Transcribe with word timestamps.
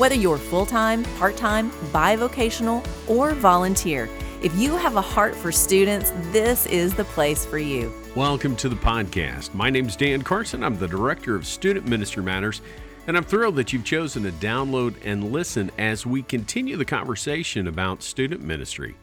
Whether 0.00 0.14
you're 0.14 0.38
full 0.38 0.64
time, 0.64 1.04
part 1.18 1.36
time, 1.36 1.70
bivocational, 1.92 2.82
or 3.06 3.34
volunteer, 3.34 4.08
if 4.42 4.56
you 4.56 4.74
have 4.78 4.96
a 4.96 5.02
heart 5.02 5.36
for 5.36 5.52
students, 5.52 6.10
this 6.32 6.64
is 6.64 6.94
the 6.94 7.04
place 7.04 7.44
for 7.44 7.58
you. 7.58 7.92
Welcome 8.16 8.56
to 8.56 8.70
the 8.70 8.76
podcast. 8.76 9.52
My 9.52 9.68
name 9.68 9.84
is 9.84 9.96
Dan 9.96 10.22
Carson. 10.22 10.64
I'm 10.64 10.78
the 10.78 10.88
Director 10.88 11.36
of 11.36 11.46
Student 11.46 11.86
Ministry 11.86 12.22
Matters, 12.22 12.62
and 13.06 13.14
I'm 13.14 13.24
thrilled 13.24 13.56
that 13.56 13.74
you've 13.74 13.84
chosen 13.84 14.22
to 14.22 14.32
download 14.32 14.94
and 15.04 15.32
listen 15.32 15.70
as 15.76 16.06
we 16.06 16.22
continue 16.22 16.78
the 16.78 16.86
conversation 16.86 17.66
about 17.68 18.02
student 18.02 18.40
ministry. 18.42 18.96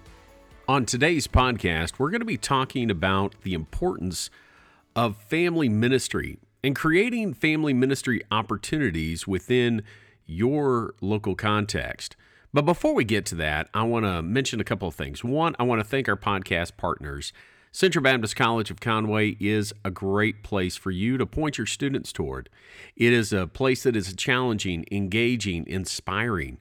On 0.68 0.84
today's 0.84 1.28
podcast, 1.28 2.00
we're 2.00 2.10
going 2.10 2.22
to 2.22 2.26
be 2.26 2.38
talking 2.38 2.90
about 2.90 3.36
the 3.44 3.54
importance 3.54 4.32
of 4.96 5.16
family 5.16 5.70
ministry 5.70 6.40
and 6.64 6.76
creating 6.76 7.36
family 7.36 7.76
ministry 7.76 8.24
opportunities 8.32 9.28
within 9.28 9.84
your 10.28 10.94
local 11.02 11.36
context. 11.36 12.16
But 12.54 12.66
before 12.66 12.94
we 12.94 13.04
get 13.04 13.26
to 13.28 13.36
that, 13.36 13.70
I 13.74 13.84
want 13.84 14.06
to 14.06 14.22
mention 14.22 14.60
a 14.60 14.64
couple 14.64 14.88
of 14.88 14.96
things. 14.96 15.24
One, 15.24 15.56
I 15.60 15.64
want 15.64 15.80
to 15.80 15.88
thank 15.88 16.08
our 16.08 16.16
podcast 16.16 16.78
partners. 16.78 17.34
Central 17.72 18.02
Baptist 18.02 18.36
College 18.36 18.72
of 18.72 18.80
Conway 18.80 19.38
is 19.40 19.74
a 19.84 19.92
great 19.92 20.42
place 20.44 20.76
for 20.76 20.90
you 20.90 21.18
to 21.18 21.26
point 21.26 21.58
your 21.58 21.68
students 21.68 22.12
toward. 22.12 22.50
It 22.96 23.14
is 23.14 23.34
a 23.34 23.46
place 23.46 23.84
that 23.84 23.96
is 23.96 24.16
challenging, 24.16 24.86
engaging, 24.92 25.68
inspiring. 25.68 26.58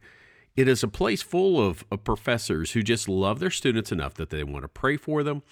It 0.56 0.68
is 0.68 0.82
a 0.82 0.88
place 0.88 1.22
full 1.22 1.64
of, 1.64 1.84
of 1.90 2.04
professors 2.04 2.72
who 2.72 2.82
just 2.82 3.08
love 3.08 3.38
their 3.38 3.50
students 3.50 3.92
enough 3.92 4.14
that 4.14 4.30
they 4.30 4.44
want 4.44 4.64
to 4.64 4.68
pray 4.68 4.96
for 4.96 5.22
them, 5.22 5.42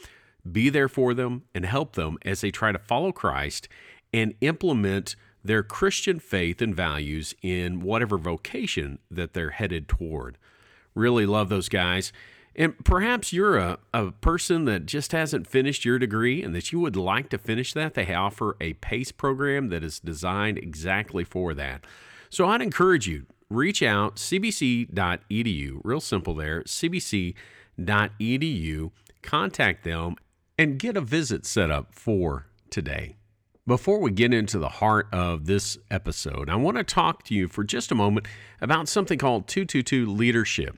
be 0.51 0.69
there 0.69 0.89
for 0.89 1.15
them, 1.15 1.45
and 1.55 1.65
help 1.65 1.95
them 1.95 2.19
as 2.25 2.41
they 2.41 2.51
try 2.51 2.73
to 2.73 2.79
follow 2.79 3.13
Christ 3.13 3.69
and 4.13 4.35
implement 4.41 5.17
their 5.45 5.63
Christian 5.63 6.19
faith 6.19 6.63
and 6.63 6.75
values 6.75 7.35
in 7.43 7.81
whatever 7.81 8.17
vocation 8.17 8.99
that 9.11 9.35
they're 9.35 9.51
headed 9.51 9.89
toward. 9.89 10.39
Really 10.95 11.27
love 11.27 11.51
those 11.51 11.69
guys. 11.69 12.13
And 12.57 12.83
perhaps 12.85 13.33
you're 13.33 13.59
a, 13.59 13.79
a 13.93 14.13
person 14.13 14.65
that 14.67 14.87
just 14.87 15.13
hasn't 15.13 15.47
finished 15.49 15.85
your 15.85 15.99
degree 15.99 16.43
and 16.43 16.55
that 16.55 16.73
you 16.73 16.79
would 16.81 16.97
like 16.97 17.29
to 17.31 17.39
finish 17.39 17.73
that. 17.75 17.95
They 17.95 18.15
offer 18.15 18.57
a 18.61 18.75
PACE 18.75 19.13
program 19.13 19.69
that 19.69 19.83
is 19.83 19.99
designed 19.99 20.59
exactly 20.59 21.25
for 21.25 21.53
that. 21.55 21.85
So 22.31 22.47
I'd 22.47 22.63
encourage 22.63 23.09
you, 23.09 23.27
reach 23.51 23.83
out, 23.83 24.17
cbc.edu, 24.17 25.81
real 25.83 26.01
simple 26.01 26.35
there, 26.35 26.63
cbc.edu, 26.63 27.35
contact 29.23 29.85
them, 29.85 30.17
and 30.57 30.79
get 30.79 30.97
a 30.97 31.01
visit 31.01 31.45
set 31.45 31.71
up 31.71 31.93
for 31.93 32.47
today. 32.71 33.17
Before 33.67 33.99
we 33.99 34.11
get 34.11 34.35
into 34.35 34.59
the 34.59 34.69
heart 34.69 35.09
of 35.11 35.47
this 35.47 35.79
episode, 35.91 36.51
I 36.51 36.57
want 36.57 36.77
to 36.77 36.85
talk 36.85 37.23
to 37.25 37.35
you 37.35 37.49
for 37.49 37.65
just 37.65 37.91
a 37.91 37.95
moment 37.95 38.27
about 38.61 38.89
something 38.89 39.19
called 39.19 39.49
222 39.49 40.05
leadership. 40.05 40.77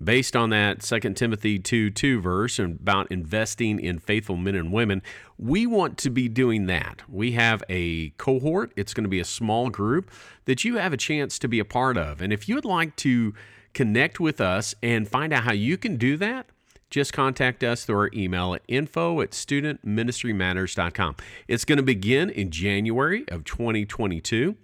Based 0.00 0.36
on 0.36 0.50
that 0.50 0.80
2 0.80 1.00
Timothy 1.14 1.58
2 1.58 1.90
2 1.90 2.20
verse 2.20 2.60
about 2.60 3.10
investing 3.10 3.80
in 3.80 3.98
faithful 3.98 4.36
men 4.36 4.54
and 4.54 4.72
women, 4.72 5.02
we 5.38 5.66
want 5.66 5.98
to 5.98 6.10
be 6.10 6.28
doing 6.28 6.66
that. 6.66 7.02
We 7.08 7.32
have 7.32 7.64
a 7.68 8.10
cohort, 8.10 8.72
it's 8.76 8.94
going 8.94 9.04
to 9.04 9.10
be 9.10 9.18
a 9.18 9.24
small 9.24 9.68
group 9.68 10.08
that 10.44 10.64
you 10.64 10.76
have 10.76 10.92
a 10.92 10.96
chance 10.96 11.36
to 11.40 11.48
be 11.48 11.58
a 11.58 11.64
part 11.64 11.96
of. 11.96 12.22
And 12.22 12.32
if 12.32 12.48
you 12.48 12.54
would 12.54 12.64
like 12.64 12.94
to 12.98 13.34
connect 13.74 14.20
with 14.20 14.40
us 14.40 14.72
and 14.84 15.08
find 15.08 15.32
out 15.32 15.42
how 15.42 15.52
you 15.52 15.76
can 15.76 15.96
do 15.96 16.16
that, 16.18 16.46
just 16.90 17.12
contact 17.12 17.62
us 17.62 17.84
through 17.84 17.96
our 17.96 18.10
email 18.12 18.54
at 18.54 18.62
info 18.68 19.20
at 19.20 19.30
studentministrymatters.com. 19.30 21.16
It's 21.48 21.64
going 21.64 21.78
to 21.78 21.82
begin 21.82 22.30
in 22.30 22.50
January 22.50 23.24
of 23.28 23.44
2022, 23.44 24.56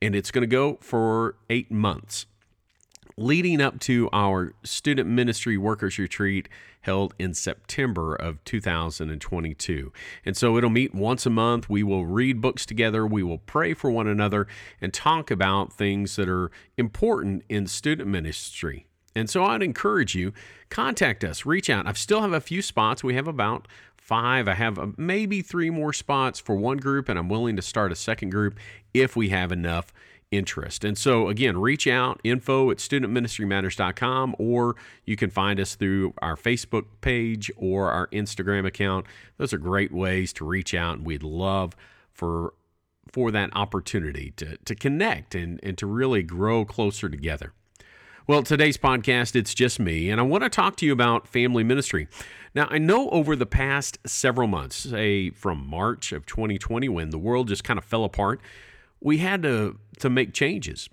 and 0.00 0.14
it's 0.14 0.30
going 0.30 0.42
to 0.42 0.46
go 0.46 0.78
for 0.80 1.36
eight 1.50 1.70
months, 1.70 2.26
leading 3.16 3.60
up 3.60 3.80
to 3.80 4.08
our 4.12 4.54
Student 4.62 5.08
Ministry 5.08 5.58
Workers 5.58 5.98
Retreat 5.98 6.48
held 6.82 7.14
in 7.18 7.32
September 7.32 8.14
of 8.14 8.42
2022. 8.44 9.92
And 10.24 10.36
so 10.36 10.56
it'll 10.58 10.70
meet 10.70 10.94
once 10.94 11.26
a 11.26 11.30
month. 11.30 11.68
We 11.68 11.82
will 11.82 12.06
read 12.06 12.40
books 12.40 12.66
together, 12.66 13.06
we 13.06 13.22
will 13.22 13.38
pray 13.38 13.74
for 13.74 13.90
one 13.90 14.06
another, 14.06 14.46
and 14.80 14.92
talk 14.92 15.30
about 15.30 15.72
things 15.72 16.16
that 16.16 16.28
are 16.28 16.50
important 16.76 17.44
in 17.48 17.66
student 17.66 18.08
ministry. 18.08 18.86
And 19.14 19.28
so 19.28 19.44
I'd 19.44 19.62
encourage 19.62 20.14
you, 20.14 20.32
contact 20.70 21.22
us, 21.22 21.44
reach 21.44 21.68
out. 21.68 21.86
I 21.86 21.92
still 21.92 22.22
have 22.22 22.32
a 22.32 22.40
few 22.40 22.62
spots. 22.62 23.04
We 23.04 23.14
have 23.14 23.28
about 23.28 23.68
five. 23.96 24.48
I 24.48 24.54
have 24.54 24.78
uh, 24.78 24.88
maybe 24.96 25.42
three 25.42 25.70
more 25.70 25.92
spots 25.92 26.40
for 26.40 26.56
one 26.56 26.78
group, 26.78 27.08
and 27.08 27.18
I'm 27.18 27.28
willing 27.28 27.56
to 27.56 27.62
start 27.62 27.92
a 27.92 27.96
second 27.96 28.30
group 28.30 28.58
if 28.92 29.16
we 29.16 29.28
have 29.28 29.52
enough 29.52 29.92
interest. 30.30 30.82
And 30.82 30.96
so, 30.96 31.28
again, 31.28 31.58
reach 31.58 31.86
out 31.86 32.20
info 32.24 32.70
at 32.70 32.78
studentministrymatters.com, 32.78 34.36
or 34.38 34.76
you 35.04 35.16
can 35.16 35.30
find 35.30 35.60
us 35.60 35.74
through 35.74 36.14
our 36.20 36.36
Facebook 36.36 36.86
page 37.00 37.50
or 37.56 37.90
our 37.90 38.08
Instagram 38.08 38.66
account. 38.66 39.06
Those 39.36 39.52
are 39.52 39.58
great 39.58 39.92
ways 39.92 40.32
to 40.34 40.44
reach 40.44 40.74
out, 40.74 40.96
and 40.96 41.06
we'd 41.06 41.22
love 41.22 41.76
for 42.12 42.54
for 43.10 43.30
that 43.30 43.50
opportunity 43.52 44.32
to, 44.36 44.56
to 44.58 44.74
connect 44.74 45.34
and, 45.34 45.60
and 45.62 45.76
to 45.76 45.86
really 45.86 46.22
grow 46.22 46.64
closer 46.64 47.10
together. 47.10 47.52
Well, 48.28 48.44
today's 48.44 48.76
podcast, 48.76 49.34
it's 49.34 49.52
just 49.52 49.80
me, 49.80 50.08
and 50.08 50.20
I 50.20 50.22
want 50.22 50.44
to 50.44 50.48
talk 50.48 50.76
to 50.76 50.86
you 50.86 50.92
about 50.92 51.26
family 51.26 51.64
ministry. 51.64 52.06
Now, 52.54 52.68
I 52.70 52.78
know 52.78 53.10
over 53.10 53.34
the 53.34 53.46
past 53.46 53.98
several 54.06 54.46
months, 54.46 54.76
say 54.76 55.30
from 55.30 55.66
March 55.68 56.12
of 56.12 56.24
2020, 56.24 56.88
when 56.88 57.10
the 57.10 57.18
world 57.18 57.48
just 57.48 57.64
kind 57.64 57.78
of 57.78 57.84
fell 57.84 58.04
apart, 58.04 58.40
we 59.00 59.18
had 59.18 59.42
to, 59.42 59.76
to 59.98 60.08
make 60.08 60.32
changes. 60.32 60.88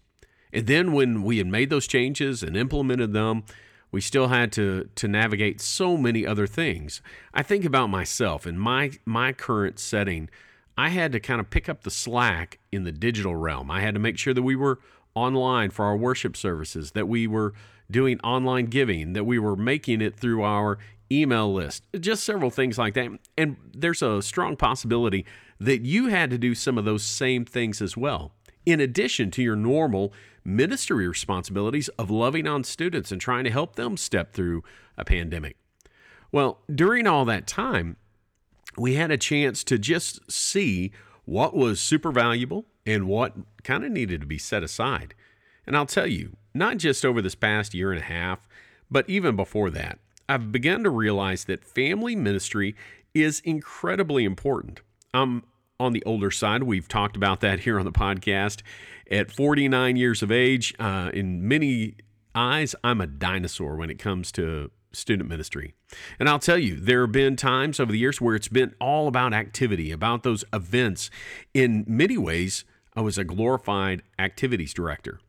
And 0.52 0.66
then 0.66 0.92
when 0.92 1.22
we 1.22 1.38
had 1.38 1.46
made 1.46 1.70
those 1.70 1.86
changes 1.86 2.42
and 2.42 2.58
implemented 2.58 3.14
them, 3.14 3.44
we 3.92 4.02
still 4.02 4.30
had 4.30 4.52
to 4.54 4.90
to 4.96 5.08
navigate 5.08 5.62
so 5.62 5.98
many 5.98 6.26
other 6.26 6.48
things. 6.48 7.00
I 7.32 7.44
think 7.44 7.64
about 7.64 7.92
myself 7.92 8.48
in 8.48 8.58
my 8.58 8.92
my 9.06 9.34
current 9.34 9.78
setting. 9.80 10.30
I 10.78 10.90
had 10.90 11.12
to 11.12 11.20
kind 11.20 11.42
of 11.42 11.50
pick 11.50 11.68
up 11.70 11.84
the 11.84 11.92
slack 11.92 12.58
in 12.72 12.86
the 12.86 12.92
digital 12.92 13.36
realm. 13.36 13.70
I 13.70 13.82
had 13.82 13.94
to 13.96 14.00
make 14.00 14.18
sure 14.18 14.34
that 14.34 14.44
we 14.44 14.56
were 14.56 14.80
online 15.16 15.70
for 15.70 15.86
our 15.86 15.97
worship 15.97 16.38
services, 16.38 16.92
that 16.92 17.08
we 17.08 17.28
were 17.28 17.53
doing 17.92 18.20
online 18.22 18.66
giving, 18.66 19.14
that 19.14 19.25
we 19.25 19.40
were 19.40 19.56
making 19.56 20.02
it 20.02 20.16
through 20.16 20.44
our 20.44 20.78
email 21.12 21.52
list, 21.52 21.86
just 22.00 22.24
several 22.24 22.52
things 22.52 22.78
like 22.78 22.94
that. 22.94 23.09
And 23.38 23.58
there's 23.74 24.02
a 24.02 24.22
strong 24.22 24.56
possibility 24.56 25.25
that 25.59 25.81
you 25.81 26.08
had 26.08 26.30
to 26.30 26.38
do 26.38 26.53
some 26.56 26.78
of 26.78 26.86
those 26.86 27.03
same 27.03 27.46
things 27.46 27.81
as 27.81 27.98
well, 27.98 28.31
in 28.66 28.80
addition 28.80 29.31
to 29.31 29.42
your 29.42 29.56
normal 29.56 30.14
ministry 30.46 31.08
responsibilities 31.08 31.90
of 31.90 32.09
loving 32.09 32.48
on 32.48 32.64
students 32.64 33.12
and 33.12 33.19
trying 33.19 33.44
to 33.44 33.50
help 33.50 33.75
them 33.75 33.98
step 33.98 34.34
through 34.34 34.64
a 34.98 35.03
pandemic. 35.03 35.58
Well, 36.31 36.59
during 36.74 37.08
all 37.08 37.25
that 37.25 37.48
time, 37.48 37.98
we 38.78 38.96
had 38.96 39.12
a 39.12 39.18
chance 39.18 39.64
to 39.66 39.78
just 39.78 40.31
see 40.31 40.92
what 41.25 41.56
was 41.56 41.80
super 41.80 42.12
valuable 42.12 42.66
and 42.86 43.08
what 43.08 43.36
kind 43.69 43.85
of 43.85 43.91
needed 43.91 44.19
to 44.19 44.25
be 44.25 44.40
set 44.40 44.63
aside. 44.63 45.13
And 45.68 45.78
I'll 45.78 45.85
tell 45.85 46.07
you, 46.07 46.35
not 46.56 46.77
just 46.77 47.06
over 47.06 47.21
this 47.21 47.36
past 47.36 47.75
year 47.75 47.92
and 47.92 48.01
a 48.01 48.06
half, 48.06 48.48
but 48.89 49.07
even 49.07 49.36
before 49.36 49.69
that, 49.69 50.00
I've 50.27 50.51
begun 50.51 50.83
to 50.86 50.89
realize 50.89 51.45
that 51.45 51.63
family 51.63 52.16
ministry 52.16 52.75
is 53.13 53.42
incredibly 53.42 54.25
important. 54.25 54.80
I'm 55.13 55.44
on 55.80 55.94
the 55.94 56.01
older 56.04 56.31
side. 56.31 56.63
We've 56.63 56.88
talked 56.88 57.16
about 57.16 57.42
that 57.42 57.60
here 57.60 57.77
on 57.77 57.86
the 57.86 57.92
podcast. 57.92 58.63
At 59.12 59.30
49 59.30 59.98
years 59.98 60.24
of 60.24 60.31
age, 60.31 60.74
uh, 60.80 61.12
in 61.13 61.48
many 61.48 61.98
eyes, 62.33 62.74
I'm 62.83 63.00
a 63.00 63.07
dinosaur 63.07 63.75
when 63.75 63.92
it 63.92 64.00
comes 64.00 64.31
to 64.31 64.72
student 64.92 65.30
ministry. 65.30 65.75
And 66.19 66.27
I'll 66.27 66.39
tell 66.39 66.57
you, 66.57 66.75
there 66.75 67.01
have 67.01 67.12
been 67.12 67.36
times 67.36 67.80
over 67.80 67.92
the 67.92 68.00
years 68.00 68.19
where 68.19 68.33
it's 68.33 68.48
been 68.48 68.74
all 68.81 69.07
about 69.07 69.31
activity, 69.31 69.92
about 69.92 70.24
those 70.24 70.44
events. 70.51 71.12
In 71.54 71.86
many 71.88 72.18
ways, 72.18 72.65
I 73.00 73.01
was 73.01 73.18
a 73.18 73.24
glorified 73.24 74.01
activities 74.19 74.74
director. 74.74 75.22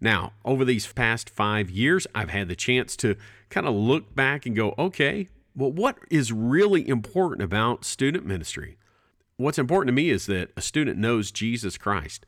Now, 0.00 0.32
over 0.42 0.64
these 0.64 0.90
past 0.90 1.28
five 1.28 1.68
years, 1.68 2.06
I've 2.14 2.30
had 2.30 2.48
the 2.48 2.56
chance 2.56 2.96
to 2.96 3.16
kind 3.50 3.66
of 3.66 3.74
look 3.74 4.14
back 4.14 4.46
and 4.46 4.56
go, 4.56 4.74
okay, 4.78 5.28
well, 5.54 5.70
what 5.70 5.98
is 6.10 6.32
really 6.32 6.88
important 6.88 7.42
about 7.42 7.84
student 7.84 8.24
ministry? 8.24 8.78
What's 9.36 9.58
important 9.58 9.88
to 9.88 9.92
me 9.92 10.08
is 10.08 10.24
that 10.26 10.52
a 10.56 10.62
student 10.62 10.96
knows 10.96 11.30
Jesus 11.30 11.76
Christ 11.76 12.24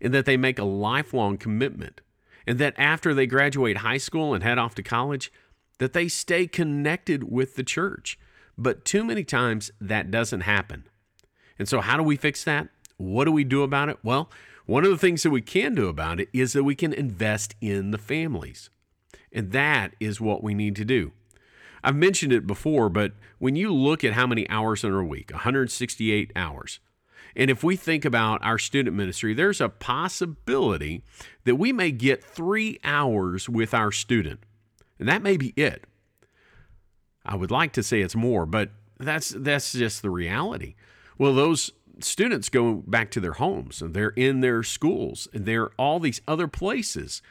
and 0.00 0.14
that 0.14 0.24
they 0.24 0.38
make 0.38 0.58
a 0.58 0.64
lifelong 0.64 1.36
commitment 1.36 2.00
and 2.46 2.58
that 2.58 2.72
after 2.78 3.12
they 3.12 3.26
graduate 3.26 3.76
high 3.78 3.98
school 3.98 4.32
and 4.32 4.42
head 4.42 4.56
off 4.56 4.74
to 4.76 4.82
college, 4.82 5.30
that 5.76 5.92
they 5.92 6.08
stay 6.08 6.46
connected 6.46 7.30
with 7.30 7.56
the 7.56 7.62
church. 7.62 8.18
But 8.56 8.86
too 8.86 9.04
many 9.04 9.22
times 9.22 9.70
that 9.82 10.10
doesn't 10.10 10.40
happen. 10.40 10.84
And 11.58 11.68
so, 11.68 11.82
how 11.82 11.98
do 11.98 12.02
we 12.02 12.16
fix 12.16 12.42
that? 12.44 12.70
What 12.96 13.24
do 13.24 13.32
we 13.32 13.44
do 13.44 13.62
about 13.62 13.88
it? 13.88 13.98
Well, 14.02 14.30
one 14.66 14.84
of 14.84 14.90
the 14.90 14.98
things 14.98 15.22
that 15.22 15.30
we 15.30 15.42
can 15.42 15.74
do 15.74 15.88
about 15.88 16.20
it 16.20 16.28
is 16.32 16.52
that 16.52 16.64
we 16.64 16.74
can 16.74 16.92
invest 16.92 17.54
in 17.60 17.90
the 17.90 17.98
families. 17.98 18.70
And 19.32 19.52
that 19.52 19.94
is 20.00 20.20
what 20.20 20.42
we 20.42 20.54
need 20.54 20.76
to 20.76 20.84
do. 20.84 21.12
I've 21.82 21.96
mentioned 21.96 22.32
it 22.32 22.46
before, 22.46 22.88
but 22.88 23.12
when 23.38 23.56
you 23.56 23.74
look 23.74 24.04
at 24.04 24.14
how 24.14 24.26
many 24.26 24.48
hours 24.48 24.84
in 24.84 24.92
a 24.92 25.04
week, 25.04 25.30
168 25.32 26.32
hours, 26.34 26.80
and 27.36 27.50
if 27.50 27.64
we 27.64 27.76
think 27.76 28.04
about 28.04 28.42
our 28.44 28.58
student 28.58 28.96
ministry, 28.96 29.34
there's 29.34 29.60
a 29.60 29.68
possibility 29.68 31.02
that 31.44 31.56
we 31.56 31.72
may 31.72 31.90
get 31.90 32.24
three 32.24 32.78
hours 32.84 33.48
with 33.48 33.74
our 33.74 33.90
student. 33.90 34.40
And 34.98 35.08
that 35.08 35.22
may 35.22 35.36
be 35.36 35.52
it. 35.56 35.84
I 37.26 37.34
would 37.34 37.50
like 37.50 37.72
to 37.72 37.82
say 37.82 38.00
it's 38.00 38.14
more, 38.14 38.46
but 38.46 38.70
that's 38.98 39.30
that's 39.30 39.72
just 39.72 40.02
the 40.02 40.10
reality. 40.10 40.74
Well, 41.18 41.34
those 41.34 41.72
students 42.00 42.48
go 42.48 42.74
back 42.86 43.10
to 43.12 43.20
their 43.20 43.32
homes 43.32 43.80
and 43.80 43.94
they're 43.94 44.10
in 44.10 44.40
their 44.40 44.62
schools 44.62 45.28
and 45.32 45.46
they're 45.46 45.70
all 45.78 46.00
these 46.00 46.20
other 46.26 46.48
places. 46.48 47.22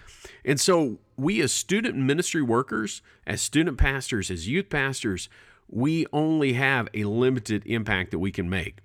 And 0.45 0.59
so 0.59 0.99
we 1.17 1.41
as 1.41 1.51
student 1.51 1.95
ministry 1.95 2.41
workers, 2.41 3.01
as 3.25 3.41
student 3.41 3.77
pastors, 3.77 4.31
as 4.31 4.47
youth 4.47 4.69
pastors, 4.69 5.29
we 5.69 6.05
only 6.13 6.53
have 6.53 6.87
a 6.93 7.03
limited 7.05 7.63
impact 7.65 8.11
that 8.11 8.19
we 8.19 8.31
can 8.31 8.49
make. 8.49 8.77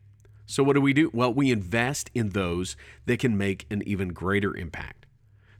So 0.46 0.62
what 0.62 0.74
do 0.74 0.80
we 0.80 0.94
do? 0.94 1.10
Well, 1.12 1.32
we 1.32 1.50
invest 1.50 2.10
in 2.14 2.30
those 2.30 2.76
that 3.04 3.18
can 3.18 3.36
make 3.36 3.66
an 3.70 3.82
even 3.86 4.08
greater 4.08 4.56
impact. 4.56 5.06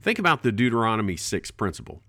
Think 0.01 0.19
about 0.19 0.43
the 0.43 0.53
Deuteronomy 0.53 1.17
6 1.17 1.51
principle. 1.53 2.03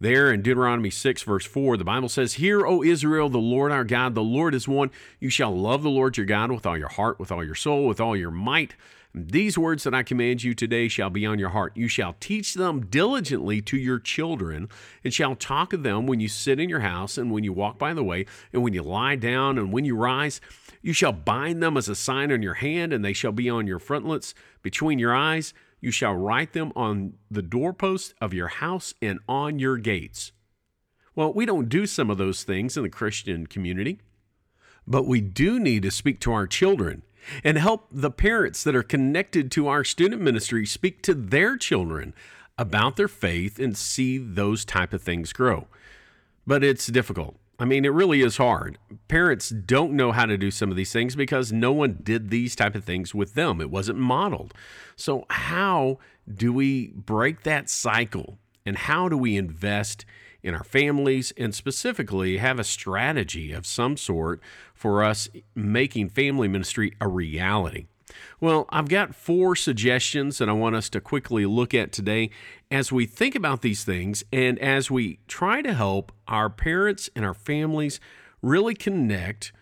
There 0.00 0.32
in 0.32 0.42
Deuteronomy 0.42 0.90
6, 0.90 1.22
verse 1.22 1.46
4, 1.46 1.76
the 1.76 1.84
Bible 1.84 2.08
says, 2.08 2.34
Hear, 2.34 2.66
O 2.66 2.82
Israel, 2.82 3.28
the 3.28 3.38
Lord 3.38 3.70
our 3.70 3.84
God, 3.84 4.14
the 4.14 4.22
Lord 4.22 4.54
is 4.54 4.66
one. 4.66 4.90
You 5.20 5.30
shall 5.30 5.56
love 5.56 5.82
the 5.82 5.88
Lord 5.90 6.16
your 6.16 6.26
God 6.26 6.50
with 6.50 6.66
all 6.66 6.76
your 6.76 6.88
heart, 6.88 7.20
with 7.20 7.30
all 7.30 7.44
your 7.44 7.54
soul, 7.54 7.86
with 7.86 8.00
all 8.00 8.16
your 8.16 8.32
might. 8.32 8.74
These 9.14 9.56
words 9.56 9.84
that 9.84 9.94
I 9.94 10.02
command 10.02 10.42
you 10.42 10.52
today 10.52 10.88
shall 10.88 11.10
be 11.10 11.24
on 11.24 11.38
your 11.38 11.50
heart. 11.50 11.76
You 11.76 11.86
shall 11.86 12.16
teach 12.18 12.54
them 12.54 12.86
diligently 12.86 13.62
to 13.62 13.76
your 13.76 14.00
children, 14.00 14.68
and 15.04 15.14
shall 15.14 15.36
talk 15.36 15.72
of 15.72 15.84
them 15.84 16.08
when 16.08 16.18
you 16.18 16.26
sit 16.26 16.58
in 16.58 16.68
your 16.68 16.80
house, 16.80 17.16
and 17.16 17.30
when 17.30 17.44
you 17.44 17.52
walk 17.52 17.78
by 17.78 17.94
the 17.94 18.02
way, 18.02 18.26
and 18.52 18.64
when 18.64 18.74
you 18.74 18.82
lie 18.82 19.14
down, 19.14 19.56
and 19.56 19.72
when 19.72 19.84
you 19.84 19.96
rise. 19.96 20.40
You 20.82 20.92
shall 20.92 21.12
bind 21.12 21.62
them 21.62 21.76
as 21.76 21.88
a 21.88 21.94
sign 21.94 22.32
on 22.32 22.42
your 22.42 22.54
hand, 22.54 22.92
and 22.92 23.04
they 23.04 23.12
shall 23.12 23.30
be 23.30 23.48
on 23.48 23.68
your 23.68 23.78
frontlets 23.78 24.34
between 24.62 24.98
your 24.98 25.14
eyes. 25.14 25.54
You 25.84 25.90
shall 25.90 26.14
write 26.14 26.54
them 26.54 26.72
on 26.74 27.12
the 27.30 27.42
doorposts 27.42 28.14
of 28.18 28.32
your 28.32 28.48
house 28.48 28.94
and 29.02 29.18
on 29.28 29.58
your 29.58 29.76
gates. 29.76 30.32
Well, 31.14 31.30
we 31.30 31.44
don't 31.44 31.68
do 31.68 31.84
some 31.84 32.08
of 32.08 32.16
those 32.16 32.42
things 32.42 32.78
in 32.78 32.84
the 32.84 32.88
Christian 32.88 33.46
community, 33.46 34.00
but 34.86 35.06
we 35.06 35.20
do 35.20 35.60
need 35.60 35.82
to 35.82 35.90
speak 35.90 36.20
to 36.20 36.32
our 36.32 36.46
children 36.46 37.02
and 37.44 37.58
help 37.58 37.88
the 37.92 38.10
parents 38.10 38.64
that 38.64 38.74
are 38.74 38.82
connected 38.82 39.50
to 39.50 39.68
our 39.68 39.84
student 39.84 40.22
ministry 40.22 40.64
speak 40.64 41.02
to 41.02 41.12
their 41.12 41.58
children 41.58 42.14
about 42.56 42.96
their 42.96 43.06
faith 43.06 43.58
and 43.58 43.76
see 43.76 44.16
those 44.16 44.64
type 44.64 44.94
of 44.94 45.02
things 45.02 45.34
grow. 45.34 45.66
But 46.46 46.64
it's 46.64 46.86
difficult. 46.86 47.36
I 47.58 47.64
mean, 47.64 47.84
it 47.84 47.92
really 47.92 48.20
is 48.20 48.36
hard. 48.36 48.78
Parents 49.06 49.50
don't 49.50 49.92
know 49.92 50.12
how 50.12 50.26
to 50.26 50.36
do 50.36 50.50
some 50.50 50.70
of 50.70 50.76
these 50.76 50.92
things 50.92 51.14
because 51.14 51.52
no 51.52 51.72
one 51.72 52.00
did 52.02 52.30
these 52.30 52.56
type 52.56 52.74
of 52.74 52.84
things 52.84 53.14
with 53.14 53.34
them. 53.34 53.60
It 53.60 53.70
wasn't 53.70 53.98
modeled. 53.98 54.54
So, 54.96 55.24
how 55.30 55.98
do 56.32 56.52
we 56.52 56.88
break 56.88 57.44
that 57.44 57.70
cycle? 57.70 58.38
And 58.66 58.76
how 58.76 59.08
do 59.08 59.16
we 59.16 59.36
invest 59.36 60.04
in 60.42 60.54
our 60.54 60.64
families 60.64 61.32
and 61.36 61.54
specifically 61.54 62.38
have 62.38 62.58
a 62.58 62.64
strategy 62.64 63.52
of 63.52 63.66
some 63.66 63.96
sort 63.96 64.40
for 64.74 65.04
us 65.04 65.28
making 65.54 66.08
family 66.08 66.48
ministry 66.48 66.94
a 67.00 67.08
reality? 67.08 67.86
Well, 68.40 68.66
I've 68.70 68.88
got 68.88 69.14
four 69.14 69.56
suggestions 69.56 70.38
that 70.38 70.48
I 70.48 70.52
want 70.52 70.76
us 70.76 70.88
to 70.90 71.00
quickly 71.00 71.46
look 71.46 71.74
at 71.74 71.92
today 71.92 72.30
as 72.70 72.92
we 72.92 73.06
think 73.06 73.34
about 73.34 73.62
these 73.62 73.84
things 73.84 74.24
and 74.32 74.58
as 74.58 74.90
we 74.90 75.18
try 75.28 75.62
to 75.62 75.72
help 75.72 76.12
our 76.28 76.50
parents 76.50 77.08
and 77.14 77.24
our 77.24 77.34
families 77.34 78.00
really 78.42 78.74
connect 78.74 79.52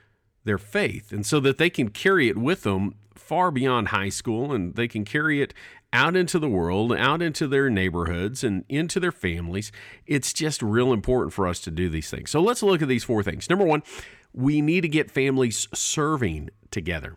their 0.44 0.58
faith 0.58 1.12
and 1.12 1.24
so 1.24 1.38
that 1.40 1.58
they 1.58 1.70
can 1.70 1.88
carry 1.88 2.28
it 2.28 2.36
with 2.36 2.62
them 2.62 2.94
far 3.14 3.50
beyond 3.50 3.88
high 3.88 4.08
school 4.08 4.52
and 4.52 4.74
they 4.74 4.88
can 4.88 5.04
carry 5.04 5.40
it 5.40 5.54
out 5.92 6.16
into 6.16 6.38
the 6.38 6.48
world, 6.48 6.92
out 6.92 7.20
into 7.20 7.46
their 7.46 7.68
neighborhoods, 7.68 8.42
and 8.42 8.64
into 8.68 8.98
their 8.98 9.12
families. 9.12 9.70
It's 10.06 10.32
just 10.32 10.62
real 10.62 10.92
important 10.92 11.32
for 11.32 11.46
us 11.46 11.60
to 11.60 11.70
do 11.70 11.88
these 11.88 12.10
things. 12.10 12.30
So 12.30 12.40
let's 12.40 12.62
look 12.62 12.82
at 12.82 12.88
these 12.88 13.04
four 13.04 13.22
things. 13.22 13.48
Number 13.50 13.64
one, 13.64 13.82
we 14.32 14.60
need 14.60 14.80
to 14.82 14.88
get 14.88 15.10
families 15.10 15.68
serving 15.74 16.50
together. 16.70 17.16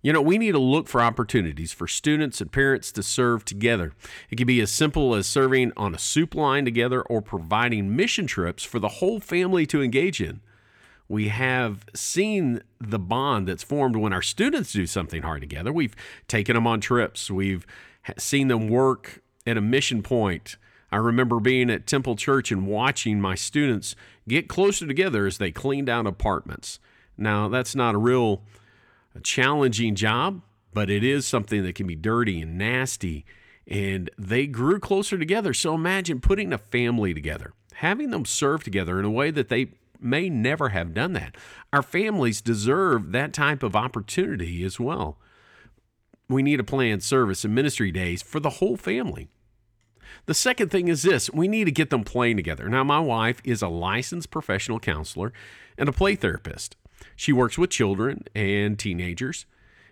You 0.00 0.12
know, 0.12 0.22
we 0.22 0.38
need 0.38 0.52
to 0.52 0.60
look 0.60 0.86
for 0.86 1.00
opportunities 1.00 1.72
for 1.72 1.88
students 1.88 2.40
and 2.40 2.52
parents 2.52 2.92
to 2.92 3.02
serve 3.02 3.44
together. 3.44 3.94
It 4.30 4.36
can 4.36 4.46
be 4.46 4.60
as 4.60 4.70
simple 4.70 5.14
as 5.14 5.26
serving 5.26 5.72
on 5.76 5.94
a 5.94 5.98
soup 5.98 6.36
line 6.36 6.64
together 6.64 7.02
or 7.02 7.20
providing 7.20 7.96
mission 7.96 8.28
trips 8.28 8.62
for 8.62 8.78
the 8.78 8.88
whole 8.88 9.18
family 9.18 9.66
to 9.66 9.82
engage 9.82 10.20
in. 10.20 10.40
We 11.08 11.28
have 11.28 11.84
seen 11.94 12.62
the 12.80 12.98
bond 12.98 13.48
that's 13.48 13.64
formed 13.64 13.96
when 13.96 14.12
our 14.12 14.22
students 14.22 14.72
do 14.72 14.86
something 14.86 15.22
hard 15.22 15.40
together. 15.40 15.72
We've 15.72 15.96
taken 16.28 16.54
them 16.54 16.66
on 16.66 16.80
trips, 16.80 17.30
we've 17.30 17.66
seen 18.18 18.48
them 18.48 18.68
work 18.68 19.20
at 19.46 19.56
a 19.56 19.62
mission 19.62 20.02
point. 20.02 20.56
I 20.92 20.96
remember 20.96 21.40
being 21.40 21.70
at 21.70 21.86
Temple 21.86 22.14
Church 22.16 22.52
and 22.52 22.66
watching 22.66 23.20
my 23.20 23.34
students 23.34 23.96
get 24.28 24.48
closer 24.48 24.86
together 24.86 25.26
as 25.26 25.38
they 25.38 25.50
cleaned 25.50 25.88
out 25.88 26.06
apartments. 26.06 26.78
Now, 27.16 27.48
that's 27.48 27.74
not 27.74 27.94
a 27.94 27.98
real 27.98 28.42
a 29.18 29.22
challenging 29.22 29.94
job, 29.94 30.42
but 30.72 30.88
it 30.88 31.02
is 31.02 31.26
something 31.26 31.62
that 31.64 31.74
can 31.74 31.86
be 31.86 31.96
dirty 31.96 32.40
and 32.40 32.56
nasty. 32.56 33.24
And 33.66 34.10
they 34.16 34.46
grew 34.46 34.78
closer 34.78 35.18
together. 35.18 35.52
So 35.52 35.74
imagine 35.74 36.20
putting 36.20 36.52
a 36.52 36.58
family 36.58 37.12
together, 37.12 37.52
having 37.74 38.10
them 38.10 38.24
serve 38.24 38.64
together 38.64 38.98
in 38.98 39.04
a 39.04 39.10
way 39.10 39.30
that 39.30 39.48
they 39.48 39.72
may 40.00 40.30
never 40.30 40.70
have 40.70 40.94
done 40.94 41.12
that. 41.14 41.36
Our 41.72 41.82
families 41.82 42.40
deserve 42.40 43.12
that 43.12 43.32
type 43.32 43.62
of 43.62 43.74
opportunity 43.74 44.62
as 44.64 44.78
well. 44.78 45.18
We 46.28 46.42
need 46.42 46.60
a 46.60 46.64
planned 46.64 47.02
service 47.02 47.44
and 47.44 47.54
ministry 47.54 47.90
days 47.90 48.22
for 48.22 48.38
the 48.38 48.50
whole 48.50 48.76
family. 48.76 49.28
The 50.26 50.34
second 50.34 50.70
thing 50.70 50.88
is 50.88 51.02
this 51.02 51.30
we 51.30 51.48
need 51.48 51.64
to 51.64 51.72
get 51.72 51.90
them 51.90 52.04
playing 52.04 52.36
together. 52.36 52.68
Now, 52.68 52.84
my 52.84 53.00
wife 53.00 53.40
is 53.44 53.62
a 53.62 53.68
licensed 53.68 54.30
professional 54.30 54.78
counselor 54.78 55.32
and 55.76 55.88
a 55.88 55.92
play 55.92 56.14
therapist. 56.14 56.76
She 57.18 57.32
works 57.32 57.58
with 57.58 57.70
children 57.70 58.22
and 58.32 58.78
teenagers. 58.78 59.44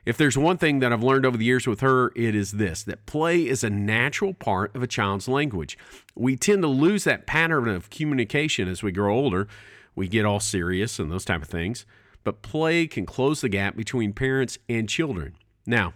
If 0.05 0.17
there's 0.17 0.39
one 0.39 0.59
thing 0.59 0.79
that 0.79 0.93
I've 0.93 1.03
learned 1.03 1.27
over 1.27 1.37
the 1.37 1.45
years 1.45 1.67
with 1.67 1.81
her, 1.81 2.13
it 2.15 2.37
is 2.37 2.53
this 2.53 2.85
that 2.85 3.05
play 3.05 3.49
is 3.49 3.65
a 3.65 3.69
natural 3.69 4.33
part 4.33 4.77
of 4.77 4.83
a 4.85 4.87
child's 4.87 5.27
language. 5.27 5.77
We 6.15 6.37
tend 6.37 6.63
to 6.63 6.69
lose 6.69 7.03
that 7.03 7.27
pattern 7.27 7.67
of 7.67 7.91
communication 7.91 8.69
as 8.69 8.85
we 8.85 8.93
grow 8.93 9.13
older. 9.13 9.49
We 9.97 10.07
get 10.07 10.25
all 10.25 10.39
serious 10.39 11.01
and 11.01 11.11
those 11.11 11.25
type 11.25 11.43
of 11.43 11.49
things. 11.49 11.85
But 12.23 12.43
play 12.43 12.87
can 12.87 13.05
close 13.07 13.41
the 13.41 13.49
gap 13.49 13.75
between 13.77 14.13
parents 14.13 14.59
and 14.69 14.89
children. 14.89 15.35
Now, 15.67 15.95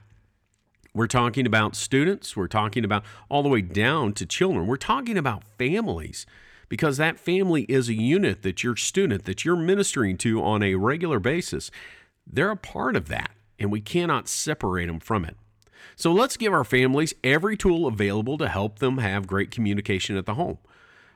we're 0.93 1.07
talking 1.07 1.47
about 1.47 1.77
students, 1.77 2.37
we're 2.37 2.49
talking 2.49 2.85
about 2.85 3.05
all 3.29 3.45
the 3.45 3.49
way 3.49 3.63
down 3.63 4.15
to 4.15 4.27
children. 4.27 4.67
We're 4.67 4.79
talking 4.79 5.17
about 5.17 5.45
families 5.45 6.27
because 6.71 6.97
that 6.97 7.19
family 7.19 7.65
is 7.65 7.91
a 7.91 7.95
unit 7.95 8.41
that 8.41 8.65
your 8.65 8.77
student, 8.77 9.25
that 9.27 9.45
you're 9.45 9.57
ministering 9.57 10.17
to 10.17 10.43
on 10.43 10.62
a 10.62 10.77
regular 10.77 11.19
basis. 11.19 11.71
They're 12.27 12.53
a 12.53 12.57
part 12.57 12.97
of 12.97 13.09
that, 13.09 13.33
and 13.59 13.71
we 13.71 13.83
cannot 13.83 14.29
separate 14.29 14.87
them 14.87 15.00
from 15.00 15.27
it. 15.27 15.37
So 15.97 16.12
let's 16.12 16.39
give 16.39 16.53
our 16.55 16.65
families 16.65 17.12
every 17.23 17.57
tool 17.57 17.87
available 17.87 18.39
to 18.39 18.49
help 18.49 18.79
them 18.79 18.99
have 18.99 19.27
great 19.27 19.50
communication 19.50 20.17
at 20.17 20.25
the 20.25 20.35
home. 20.35 20.59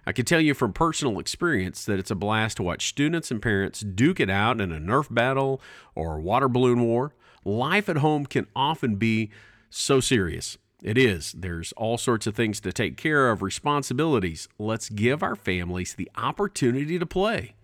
I 0.07 0.13
can 0.13 0.25
tell 0.25 0.41
you 0.41 0.55
from 0.55 0.73
personal 0.73 1.19
experience 1.19 1.85
that 1.85 1.99
it's 1.99 2.11
a 2.11 2.17
blast 2.17 2.59
to 2.59 2.63
watch 2.65 2.89
students 2.89 3.31
and 3.31 3.41
parents 3.41 3.81
duke 3.81 4.21
it 4.21 4.29
out 4.29 4.61
in 4.61 4.73
a 4.73 4.81
Nerf 4.81 5.13
battle 5.13 5.63
or 5.95 6.21
water 6.21 6.49
balloon 6.49 6.83
war. 6.83 7.15
Life 7.45 7.89
at 7.89 7.99
home 7.99 8.27
can 8.27 8.49
often 8.57 8.97
be 8.97 9.31
so 9.71 10.01
serious. 10.01 10.59
It 10.85 10.99
is. 10.99 11.33
There's 11.33 11.73
all 11.73 11.97
sorts 11.97 12.27
of 12.27 12.37
things 12.37 12.61
to 12.61 12.71
take 12.71 12.99
care 12.99 13.31
of, 13.31 13.41
responsibilities. 13.41 14.49
Let's 14.59 14.91
give 14.91 15.23
our 15.23 15.35
families 15.35 15.95
the 15.95 16.11
opportunity 16.15 16.99
to 16.99 17.07
play. 17.07 17.55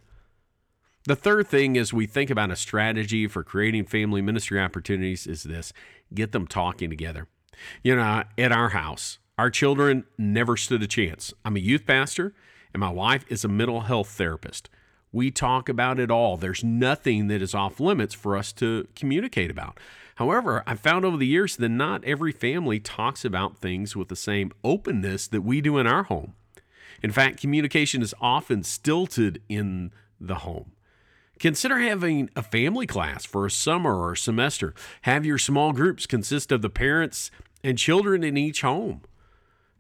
The 1.04 1.16
third 1.16 1.46
thing 1.46 1.76
as 1.76 1.92
we 1.92 2.06
think 2.06 2.30
about 2.30 2.50
a 2.50 2.56
strategy 2.56 3.26
for 3.26 3.44
creating 3.44 3.84
family 3.84 4.22
ministry 4.22 4.58
opportunities 4.58 5.26
is 5.26 5.42
this 5.42 5.74
get 6.14 6.32
them 6.32 6.46
talking 6.46 6.88
together. 6.88 7.28
You 7.84 7.96
know, 7.96 8.24
at 8.38 8.52
our 8.52 8.70
house, 8.70 9.18
our 9.36 9.50
children 9.50 10.06
never 10.16 10.56
stood 10.56 10.82
a 10.82 10.86
chance. 10.86 11.34
I'm 11.44 11.56
a 11.56 11.60
youth 11.60 11.84
pastor, 11.86 12.32
and 12.72 12.80
my 12.80 12.90
wife 12.90 13.26
is 13.28 13.44
a 13.44 13.48
mental 13.48 13.82
health 13.82 14.08
therapist. 14.08 14.70
We 15.12 15.30
talk 15.30 15.68
about 15.68 15.98
it 16.00 16.10
all. 16.10 16.38
There's 16.38 16.64
nothing 16.64 17.26
that 17.28 17.42
is 17.42 17.54
off 17.54 17.80
limits 17.80 18.14
for 18.14 18.34
us 18.34 18.50
to 18.54 18.88
communicate 18.94 19.50
about. 19.50 19.78
However, 20.20 20.62
I've 20.66 20.80
found 20.80 21.06
over 21.06 21.16
the 21.16 21.26
years 21.26 21.56
that 21.56 21.70
not 21.70 22.04
every 22.04 22.30
family 22.30 22.78
talks 22.78 23.24
about 23.24 23.56
things 23.56 23.96
with 23.96 24.08
the 24.08 24.16
same 24.16 24.52
openness 24.62 25.26
that 25.26 25.40
we 25.40 25.62
do 25.62 25.78
in 25.78 25.86
our 25.86 26.02
home. 26.02 26.34
In 27.02 27.10
fact, 27.10 27.40
communication 27.40 28.02
is 28.02 28.14
often 28.20 28.62
stilted 28.62 29.40
in 29.48 29.92
the 30.20 30.34
home. 30.34 30.72
Consider 31.38 31.78
having 31.78 32.28
a 32.36 32.42
family 32.42 32.86
class 32.86 33.24
for 33.24 33.46
a 33.46 33.50
summer 33.50 33.96
or 33.96 34.12
a 34.12 34.16
semester. 34.16 34.74
Have 35.02 35.24
your 35.24 35.38
small 35.38 35.72
groups 35.72 36.04
consist 36.04 36.52
of 36.52 36.60
the 36.60 36.68
parents 36.68 37.30
and 37.64 37.78
children 37.78 38.22
in 38.22 38.36
each 38.36 38.60
home. 38.60 39.00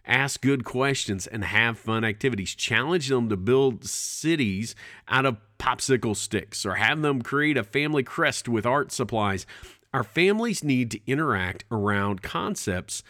Ask 0.06 0.40
good 0.40 0.64
questions 0.64 1.26
and 1.26 1.44
have 1.44 1.78
fun 1.78 2.02
activities. 2.02 2.54
Challenge 2.54 3.06
them 3.10 3.28
to 3.28 3.36
build 3.36 3.84
cities 3.84 4.74
out 5.06 5.26
of 5.26 5.36
popsicle 5.58 6.16
sticks 6.16 6.64
or 6.64 6.76
have 6.76 7.02
them 7.02 7.20
create 7.20 7.58
a 7.58 7.62
family 7.62 8.02
crest 8.02 8.48
with 8.48 8.64
art 8.64 8.90
supplies. 8.90 9.44
Our 9.92 10.04
families 10.04 10.62
need 10.62 10.90
to 10.92 11.00
interact 11.06 11.64
around 11.70 12.22
concepts 12.22 13.02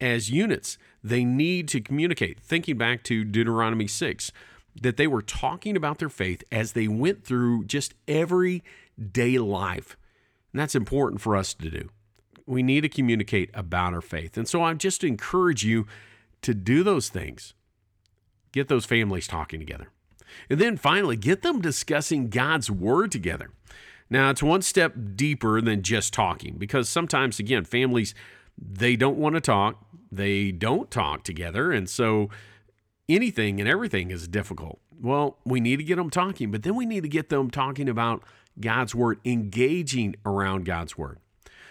as 0.00 0.30
units. 0.30 0.76
They 1.02 1.24
need 1.24 1.68
to 1.68 1.80
communicate. 1.80 2.40
Thinking 2.40 2.76
back 2.76 3.02
to 3.04 3.24
Deuteronomy 3.24 3.86
6, 3.86 4.32
that 4.80 4.96
they 4.96 5.06
were 5.06 5.22
talking 5.22 5.76
about 5.76 5.98
their 5.98 6.08
faith 6.08 6.44
as 6.52 6.72
they 6.72 6.88
went 6.88 7.24
through 7.24 7.64
just 7.64 7.94
everyday 8.06 9.38
life. 9.38 9.96
And 10.52 10.60
that's 10.60 10.74
important 10.74 11.20
for 11.20 11.36
us 11.36 11.54
to 11.54 11.70
do. 11.70 11.88
We 12.46 12.62
need 12.62 12.82
to 12.82 12.88
communicate 12.88 13.50
about 13.54 13.94
our 13.94 14.02
faith. 14.02 14.36
And 14.36 14.46
so 14.46 14.62
I 14.62 14.74
just 14.74 15.02
encourage 15.02 15.64
you 15.64 15.86
to 16.42 16.54
do 16.54 16.82
those 16.82 17.08
things. 17.08 17.54
Get 18.52 18.68
those 18.68 18.84
families 18.84 19.26
talking 19.26 19.58
together. 19.58 19.88
And 20.50 20.60
then 20.60 20.76
finally, 20.76 21.16
get 21.16 21.42
them 21.42 21.60
discussing 21.60 22.28
God's 22.28 22.70
word 22.70 23.10
together. 23.10 23.50
Now, 24.08 24.30
it's 24.30 24.42
one 24.42 24.62
step 24.62 24.94
deeper 25.14 25.60
than 25.60 25.82
just 25.82 26.12
talking 26.12 26.56
because 26.58 26.88
sometimes, 26.88 27.38
again, 27.38 27.64
families, 27.64 28.14
they 28.56 28.96
don't 28.96 29.18
want 29.18 29.34
to 29.34 29.40
talk, 29.40 29.84
they 30.12 30.52
don't 30.52 30.90
talk 30.90 31.24
together. 31.24 31.72
And 31.72 31.88
so 31.88 32.30
anything 33.08 33.60
and 33.60 33.68
everything 33.68 34.10
is 34.10 34.28
difficult. 34.28 34.80
Well, 35.00 35.38
we 35.44 35.60
need 35.60 35.76
to 35.76 35.84
get 35.84 35.96
them 35.96 36.10
talking, 36.10 36.50
but 36.50 36.62
then 36.62 36.74
we 36.74 36.86
need 36.86 37.02
to 37.02 37.08
get 37.08 37.28
them 37.28 37.50
talking 37.50 37.88
about 37.88 38.22
God's 38.58 38.94
word, 38.94 39.18
engaging 39.24 40.16
around 40.24 40.64
God's 40.64 40.96
word. 40.96 41.18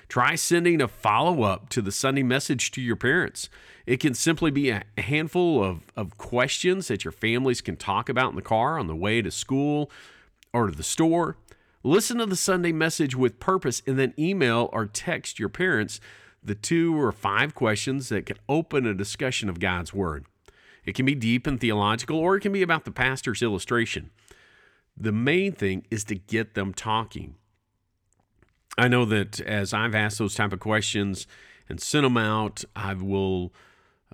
Try 0.07 0.35
sending 0.35 0.81
a 0.81 0.87
follow 0.87 1.41
up 1.41 1.69
to 1.69 1.81
the 1.81 1.91
Sunday 1.91 2.21
message 2.21 2.69
to 2.71 2.81
your 2.81 2.95
parents. 2.95 3.49
It 3.87 3.99
can 3.99 4.13
simply 4.13 4.51
be 4.51 4.69
a 4.69 4.83
handful 4.97 5.63
of, 5.63 5.81
of 5.95 6.17
questions 6.17 6.87
that 6.89 7.03
your 7.03 7.11
families 7.11 7.61
can 7.61 7.75
talk 7.75 8.07
about 8.07 8.29
in 8.29 8.35
the 8.35 8.43
car 8.43 8.77
on 8.77 8.85
the 8.85 8.95
way 8.95 9.23
to 9.23 9.31
school 9.31 9.89
or 10.53 10.67
to 10.67 10.75
the 10.75 10.83
store. 10.83 11.37
Listen 11.85 12.17
to 12.17 12.25
the 12.25 12.35
Sunday 12.35 12.71
message 12.71 13.15
with 13.15 13.39
purpose 13.39 13.83
and 13.85 13.99
then 13.99 14.15
email 14.17 14.71
or 14.73 14.87
text 14.87 15.37
your 15.37 15.49
parents 15.49 15.99
the 16.43 16.55
two 16.55 16.99
or 16.99 17.11
five 17.11 17.53
questions 17.53 18.09
that 18.09 18.25
can 18.25 18.37
open 18.49 18.87
a 18.87 18.93
discussion 18.95 19.49
of 19.49 19.59
God's 19.59 19.93
Word. 19.93 20.25
It 20.83 20.95
can 20.95 21.05
be 21.05 21.13
deep 21.13 21.45
and 21.45 21.61
theological, 21.61 22.17
or 22.17 22.37
it 22.37 22.39
can 22.39 22.51
be 22.51 22.63
about 22.63 22.85
the 22.85 22.91
pastor's 22.91 23.43
illustration. 23.43 24.09
The 24.97 25.11
main 25.11 25.51
thing 25.51 25.85
is 25.91 26.03
to 26.05 26.15
get 26.15 26.55
them 26.55 26.73
talking. 26.73 27.35
I 28.79 28.87
know 28.87 29.05
that 29.05 29.39
as 29.41 29.71
I've 29.71 29.93
asked 29.93 30.17
those 30.17 30.33
type 30.33 30.53
of 30.53 30.59
questions 30.59 31.27
and 31.69 31.79
sent 31.79 32.01
them 32.01 32.17
out, 32.17 32.63
I 32.75 32.95
will 32.95 33.53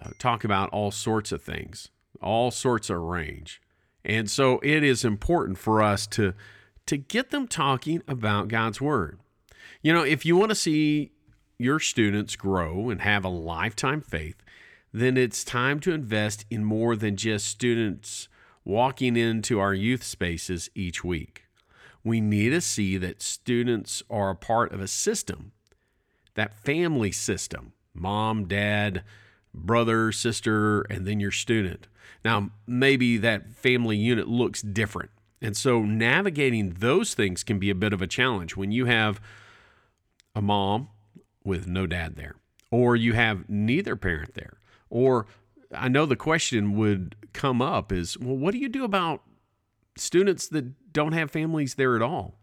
uh, 0.01 0.10
talk 0.20 0.44
about 0.44 0.70
all 0.72 0.92
sorts 0.92 1.32
of 1.32 1.42
things, 1.42 1.88
all 2.22 2.51
sorts 2.51 2.90
of 2.90 2.98
range. 2.98 3.62
And 4.04 4.30
so 4.30 4.60
it 4.62 4.84
is 4.84 5.06
important 5.06 5.58
for 5.58 5.82
us 5.82 6.06
to 6.08 6.34
to 6.86 6.98
get 6.98 7.30
them 7.30 7.48
talking 7.48 8.02
about 8.08 8.48
God's 8.48 8.82
word. 8.82 9.20
You 9.82 9.94
know, 9.94 10.04
if 10.04 10.26
you 10.26 10.36
want 10.36 10.50
to 10.50 10.56
see 10.56 11.12
your 11.58 11.80
students 11.80 12.36
grow 12.36 12.90
and 12.90 13.02
have 13.02 13.24
a 13.24 13.30
lifetime 13.30 14.02
faith, 14.02 14.44
then 14.94 15.16
it's 15.18 15.44
time 15.44 15.80
to 15.82 15.94
invest 15.94 16.46
in 16.50 16.64
more 16.64 16.96
than 16.96 17.16
just 17.16 17.48
students 17.48 18.28
walking 18.66 19.16
into 19.16 19.60
our 19.60 19.74
youth 19.74 20.04
spaces 20.04 20.70
each 20.76 21.04
week. 21.04 21.44
We 22.04 22.20
need 22.20 22.50
to 22.50 22.62
see 22.62 22.98
that 22.98 23.22
students 23.22 24.04
are 24.10 24.32
a 24.32 24.36
part 24.36 24.74
of 24.74 24.82
a 24.82 24.88
system, 24.88 25.52
that 26.36 26.54
family 26.54 27.12
system 27.12 27.74
mom, 27.94 28.48
dad, 28.48 29.04
brother, 29.54 30.12
sister, 30.12 30.82
and 30.84 31.06
then 31.06 31.20
your 31.20 31.32
student. 31.32 31.88
Now, 32.24 32.52
maybe 32.66 33.18
that 33.18 33.52
family 33.52 33.98
unit 33.98 34.28
looks 34.28 34.62
different. 34.62 35.12
And 35.42 35.58
so 35.58 35.82
navigating 35.82 36.76
those 36.80 37.14
things 37.14 37.44
can 37.44 37.58
be 37.58 37.70
a 37.70 37.76
bit 37.76 37.94
of 37.94 38.02
a 38.02 38.08
challenge 38.08 38.56
when 38.56 38.72
you 38.72 38.86
have 38.86 39.20
a 40.36 40.42
mom 40.42 40.90
with 41.44 41.68
no 41.68 41.88
dad 41.88 42.16
there, 42.16 42.36
or 42.70 42.96
you 42.96 43.14
have 43.14 43.50
neither 43.50 43.96
parent 43.96 44.36
there, 44.36 44.60
or 44.90 45.26
I 45.76 45.88
know 45.88 46.06
the 46.06 46.16
question 46.16 46.78
would 46.78 47.16
come 47.34 47.62
up 47.62 47.92
is, 47.92 48.18
well, 48.20 48.38
what 48.38 48.52
do 48.52 48.60
you 48.60 48.70
do 48.70 48.84
about 48.84 49.24
students 49.98 50.48
that 50.50 50.94
don't 50.94 51.14
have 51.14 51.32
families 51.32 51.76
there 51.76 51.96
at 51.96 52.02
all? 52.02 52.36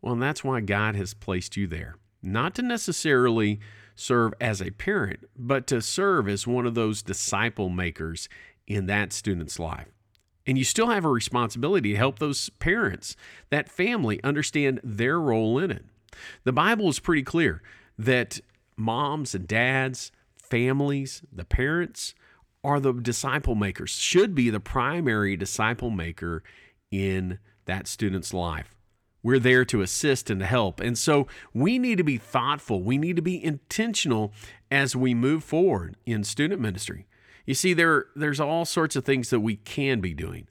Well, 0.00 0.14
and 0.14 0.22
that's 0.22 0.42
why 0.42 0.60
God 0.60 0.96
has 0.96 1.14
placed 1.14 1.56
you 1.56 1.66
there. 1.66 1.96
Not 2.22 2.54
to 2.56 2.62
necessarily 2.62 3.60
serve 3.94 4.34
as 4.40 4.60
a 4.60 4.70
parent, 4.70 5.20
but 5.36 5.66
to 5.68 5.80
serve 5.80 6.28
as 6.28 6.46
one 6.46 6.66
of 6.66 6.74
those 6.74 7.02
disciple 7.02 7.68
makers 7.68 8.28
in 8.66 8.86
that 8.86 9.12
student's 9.12 9.58
life. 9.58 9.88
And 10.46 10.58
you 10.58 10.64
still 10.64 10.88
have 10.88 11.04
a 11.04 11.10
responsibility 11.10 11.92
to 11.92 11.96
help 11.96 12.18
those 12.18 12.50
parents, 12.50 13.16
that 13.50 13.68
family, 13.68 14.22
understand 14.24 14.80
their 14.82 15.20
role 15.20 15.58
in 15.58 15.70
it. 15.70 15.84
The 16.44 16.52
Bible 16.52 16.88
is 16.88 16.98
pretty 16.98 17.22
clear 17.22 17.62
that 17.98 18.40
moms 18.76 19.34
and 19.34 19.46
dads, 19.46 20.10
families, 20.36 21.22
the 21.32 21.44
parents 21.44 22.14
are 22.64 22.80
the 22.80 22.92
disciple 22.92 23.54
makers, 23.54 23.92
should 23.92 24.34
be 24.34 24.50
the 24.50 24.60
primary 24.60 25.36
disciple 25.36 25.90
maker 25.90 26.42
in 26.90 27.38
that 27.66 27.86
student's 27.86 28.34
life. 28.34 28.74
We're 29.22 29.38
there 29.38 29.64
to 29.66 29.82
assist 29.82 30.30
and 30.30 30.40
to 30.40 30.46
help. 30.46 30.80
And 30.80 30.98
so 30.98 31.28
we 31.54 31.78
need 31.78 31.98
to 31.98 32.04
be 32.04 32.18
thoughtful. 32.18 32.82
We 32.82 32.98
need 32.98 33.16
to 33.16 33.22
be 33.22 33.42
intentional 33.42 34.32
as 34.70 34.96
we 34.96 35.14
move 35.14 35.44
forward 35.44 35.96
in 36.04 36.24
student 36.24 36.60
ministry. 36.60 37.06
You 37.46 37.54
see, 37.54 37.74
there, 37.74 38.06
there's 38.14 38.40
all 38.40 38.64
sorts 38.64 38.96
of 38.96 39.04
things 39.04 39.30
that 39.30 39.40
we 39.40 39.56
can 39.56 40.00
be 40.00 40.14
doing, 40.14 40.46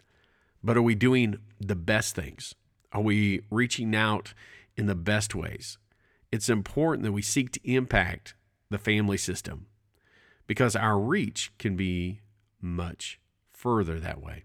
but 0.64 0.78
are 0.78 0.82
we 0.82 0.96
doing 0.96 1.38
the 1.60 1.76
best 1.76 2.16
things? 2.16 2.56
Are 2.92 3.02
we 3.02 3.42
reaching 3.50 3.96
out 3.96 4.34
in 4.76 4.88
the 4.88 4.96
best 4.96 5.34
ways? 5.34 5.78
It's 6.32 6.50
important 6.50 7.04
that 7.04 7.12
we 7.12 7.22
seek 7.22 7.52
to 7.52 7.60
impact 7.64 8.36
the 8.70 8.78
family 8.78 9.18
system 9.18 9.68
because 10.48 10.76
our 10.76 11.00
reach 11.00 11.52
can 11.58 11.76
be 11.76 12.20
much 12.62 13.20
further 13.52 14.00
that 14.00 14.22
way. 14.22 14.44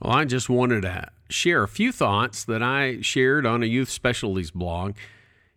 Well, 0.00 0.12
I 0.12 0.24
just 0.24 0.48
wanted 0.48 0.82
to 0.82 1.08
share 1.28 1.62
a 1.62 1.68
few 1.68 1.90
thoughts 1.90 2.44
that 2.44 2.62
I 2.62 3.00
shared 3.00 3.46
on 3.46 3.62
a 3.62 3.66
youth 3.66 3.88
specialties 3.88 4.50
blog. 4.50 4.94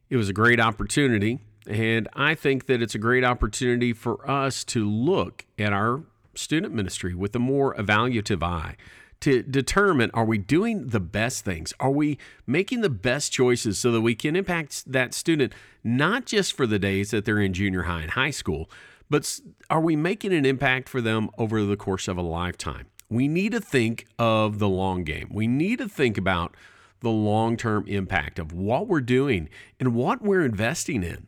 It 0.09 0.17
was 0.17 0.29
a 0.29 0.33
great 0.33 0.59
opportunity, 0.59 1.39
and 1.67 2.07
I 2.13 2.35
think 2.35 2.67
that 2.67 2.81
it's 2.81 2.95
a 2.95 2.99
great 2.99 3.23
opportunity 3.23 3.93
for 3.93 4.29
us 4.29 4.63
to 4.65 4.89
look 4.89 5.45
at 5.57 5.73
our 5.73 6.03
student 6.35 6.73
ministry 6.73 7.13
with 7.13 7.35
a 7.35 7.39
more 7.39 7.75
evaluative 7.75 8.43
eye 8.43 8.75
to 9.21 9.43
determine 9.43 10.09
are 10.13 10.25
we 10.25 10.37
doing 10.37 10.87
the 10.87 10.99
best 10.99 11.43
things? 11.43 11.73
Are 11.79 11.91
we 11.91 12.17
making 12.47 12.81
the 12.81 12.89
best 12.89 13.31
choices 13.31 13.77
so 13.77 13.91
that 13.91 14.01
we 14.01 14.15
can 14.15 14.35
impact 14.35 14.89
that 14.91 15.13
student 15.13 15.53
not 15.83 16.25
just 16.25 16.53
for 16.53 16.65
the 16.65 16.79
days 16.79 17.11
that 17.11 17.25
they're 17.25 17.39
in 17.39 17.53
junior 17.53 17.83
high 17.83 18.01
and 18.01 18.11
high 18.11 18.31
school, 18.31 18.69
but 19.09 19.39
are 19.69 19.81
we 19.81 19.95
making 19.95 20.33
an 20.33 20.45
impact 20.45 20.87
for 20.87 21.01
them 21.01 21.29
over 21.37 21.63
the 21.63 21.75
course 21.75 22.07
of 22.07 22.17
a 22.17 22.21
lifetime? 22.21 22.87
We 23.09 23.27
need 23.27 23.51
to 23.53 23.59
think 23.59 24.05
of 24.17 24.59
the 24.59 24.69
long 24.69 25.03
game. 25.03 25.29
We 25.31 25.47
need 25.47 25.79
to 25.79 25.89
think 25.89 26.17
about 26.17 26.55
the 27.01 27.09
long 27.09 27.57
term 27.57 27.87
impact 27.87 28.39
of 28.39 28.53
what 28.53 28.87
we're 28.87 29.01
doing 29.01 29.49
and 29.79 29.95
what 29.95 30.21
we're 30.21 30.45
investing 30.45 31.03
in. 31.03 31.27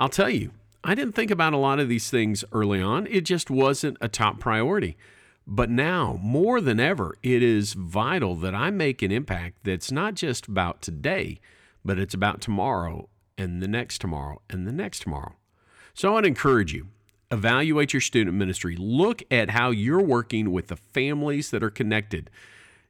I'll 0.00 0.08
tell 0.08 0.30
you, 0.30 0.52
I 0.82 0.94
didn't 0.94 1.14
think 1.14 1.30
about 1.30 1.52
a 1.52 1.58
lot 1.58 1.78
of 1.78 1.90
these 1.90 2.08
things 2.08 2.42
early 2.52 2.80
on, 2.80 3.06
it 3.08 3.20
just 3.20 3.50
wasn't 3.50 3.98
a 4.00 4.08
top 4.08 4.40
priority. 4.40 4.96
But 5.46 5.68
now, 5.68 6.18
more 6.22 6.62
than 6.62 6.80
ever, 6.80 7.18
it 7.22 7.42
is 7.42 7.74
vital 7.74 8.34
that 8.36 8.54
I 8.54 8.70
make 8.70 9.02
an 9.02 9.12
impact 9.12 9.58
that's 9.62 9.92
not 9.92 10.14
just 10.14 10.48
about 10.48 10.80
today, 10.80 11.38
but 11.84 11.98
it's 11.98 12.14
about 12.14 12.40
tomorrow 12.40 13.10
and 13.36 13.62
the 13.62 13.68
next 13.68 14.00
tomorrow 14.00 14.40
and 14.48 14.66
the 14.66 14.72
next 14.72 15.02
tomorrow. 15.02 15.34
So 15.92 16.12
I 16.12 16.14
would 16.14 16.26
encourage 16.26 16.72
you 16.72 16.88
evaluate 17.30 17.92
your 17.92 18.00
student 18.00 18.36
ministry. 18.36 18.76
Look 18.76 19.22
at 19.30 19.50
how 19.50 19.70
you're 19.70 20.02
working 20.02 20.50
with 20.50 20.68
the 20.68 20.76
families 20.76 21.50
that 21.50 21.62
are 21.62 21.70
connected. 21.70 22.30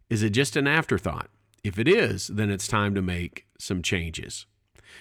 Is 0.09 0.23
it 0.23 0.31
just 0.31 0.55
an 0.55 0.69
afterthought? 0.69 1.29
If 1.65 1.77
it 1.77 1.89
is, 1.89 2.29
then 2.29 2.51
it's 2.51 2.69
time 2.69 2.95
to 2.95 3.03
make 3.03 3.47
some 3.59 3.83
changes. 3.83 4.47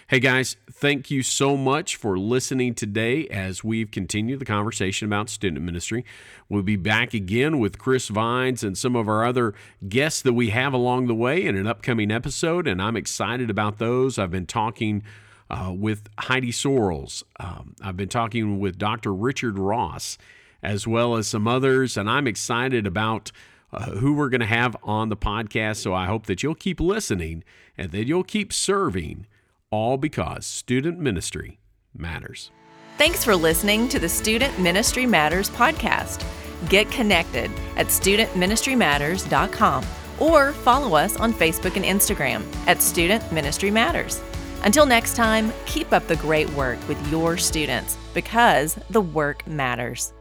Hey 0.08 0.20
guys, 0.20 0.58
thank 0.72 1.12
you 1.12 1.22
so 1.24 1.56
much 1.56 1.96
for 1.96 2.18
listening 2.18 2.74
today 2.74 3.28
as 3.28 3.64
we've 3.64 3.92
continued 3.92 4.40
the 4.40 4.46
conversation 4.46 5.08
about 5.08 5.30
student 5.30 5.64
ministry. 5.64 6.04
We'll 6.48 6.64
be 6.64 6.76
back 6.76 7.14
again 7.14 7.60
with 7.60 7.78
Chris 7.78 8.08
Vines 8.08 8.64
and 8.64 8.78
some 8.78 8.96
of 8.96 9.08
our 9.08 9.24
other 9.24 9.54
guests 9.88 10.22
that 10.24 10.34
we 10.34 10.50
have 10.50 10.74
along 10.74 11.08
the 11.08 11.16
way 11.16 11.46
in 11.46 11.56
an 11.56 11.68
upcoming 11.68 12.12
episode, 12.12 12.68
and 12.68 12.82
I'm 12.82 12.98
excited 12.98 13.50
about 13.50 13.78
those. 13.78 14.18
I've 14.18 14.32
been 14.32 14.46
talking 14.48 15.04
uh, 15.50 15.74
with 15.76 16.10
Heidi 16.18 16.52
Sorrells. 16.52 17.24
Um, 17.40 17.76
I've 17.82 17.98
been 17.98 18.10
talking 18.10 18.60
with 18.60 18.78
Dr. 18.78 19.14
Richard 19.14 19.58
Ross, 19.58 20.18
as 20.62 20.88
well 20.88 21.16
as 21.16 21.28
some 21.28 21.48
others, 21.48 21.98
and 21.98 22.10
I'm 22.10 22.28
excited 22.28 22.86
about 22.86 23.32
uh, 23.72 23.92
who 23.92 24.14
we're 24.14 24.30
going 24.30 24.42
to 24.42 24.48
have 24.48 24.76
on 24.84 25.10
the 25.10 25.18
podcast. 25.18 25.78
So 25.78 25.94
I 25.94 26.06
hope 26.06 26.26
that 26.26 26.44
you'll 26.44 26.56
keep 26.56 26.80
listening 26.80 27.44
and 27.78 27.92
that 27.92 28.08
you'll 28.08 28.24
keep 28.24 28.52
serving, 28.52 29.28
all 29.72 29.98
because 29.98 30.46
student 30.46 31.00
ministry 31.00 31.60
matters. 31.96 32.52
Thanks 32.98 33.24
for 33.24 33.36
listening 33.36 33.88
to 33.90 34.00
the 34.00 34.10
Student 34.10 34.60
Ministry 34.60 35.06
Matters 35.06 35.50
podcast. 35.50 36.26
Get 36.68 36.92
connected 36.92 37.50
at 37.78 37.88
studentministrymatters.com 37.88 39.86
or 40.20 40.52
follow 40.52 40.96
us 40.96 41.16
on 41.16 41.34
Facebook 41.34 41.76
and 41.78 41.86
Instagram 41.86 42.44
at 42.68 42.82
Student 42.82 43.32
Ministry 43.32 43.72
Matters. 43.72 44.22
Until 44.64 44.86
next 44.86 45.16
time, 45.16 45.54
keep 45.66 45.94
up 45.94 46.06
the 46.08 46.18
great 46.18 46.50
work 46.50 46.78
with 46.90 47.10
your 47.10 47.38
students 47.38 47.98
because 48.14 48.78
the 48.90 49.00
work 49.00 49.48
matters. 49.48 50.12